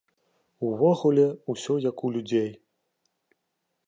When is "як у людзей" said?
1.83-2.49